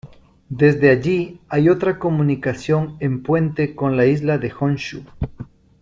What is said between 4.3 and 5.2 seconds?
de Honshū.